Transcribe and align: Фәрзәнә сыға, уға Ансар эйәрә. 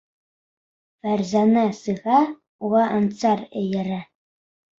Фәрзәнә 1.03 1.65
сыға, 1.81 2.15
уға 2.71 2.87
Ансар 2.97 3.45
эйәрә. 3.63 4.01